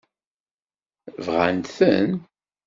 Bɣant-ten? 1.25 2.09